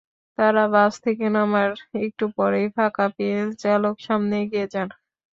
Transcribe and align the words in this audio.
তাঁরা 0.37 0.63
বাস 0.73 0.93
থেকে 1.05 1.25
নামার 1.35 1.71
একটু 2.01 2.25
পরেই 2.37 2.67
ফাঁকা 2.75 3.05
পেয়ে 3.15 3.39
চালক 3.61 3.95
সামনে 4.07 4.35
এগিয়ে 4.43 4.67
যান। 4.73 4.87